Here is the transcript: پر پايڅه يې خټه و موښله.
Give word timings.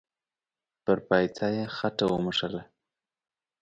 پر 0.83 0.97
پايڅه 1.07 1.47
يې 1.57 1.63
خټه 1.75 2.05
و 2.09 2.13
موښله. 2.23 2.61